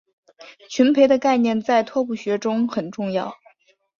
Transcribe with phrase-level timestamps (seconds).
[0.67, 3.35] 群胚的概念在拓扑学中很重要。